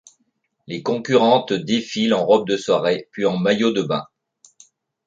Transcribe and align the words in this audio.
Les 0.65 0.81
concurrentes 0.81 1.53
défilent 1.53 2.15
en 2.15 2.25
robe 2.25 2.47
de 2.47 2.57
soirée 2.57 3.07
puis 3.11 3.27
en 3.27 3.37
maillot 3.37 3.71
de 3.71 3.83
bain. 3.83 4.07